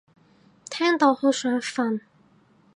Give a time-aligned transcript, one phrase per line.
[0.67, 2.01] 聽到好想瞓